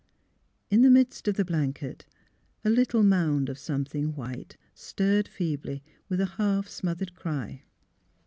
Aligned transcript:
In 0.71 0.81
the 0.81 0.89
midst 0.89 1.27
of 1.27 1.35
the 1.35 1.45
blanket 1.45 2.07
a 2.65 2.71
little 2.71 3.03
mound 3.03 3.49
of 3.49 3.59
something 3.59 4.15
white 4.15 4.57
stirred 4.73 5.27
feebly 5.27 5.83
with 6.09 6.19
a 6.19 6.25
half 6.41 6.67
smoth 6.67 6.97
ered 7.01 7.13
cry. 7.13 7.61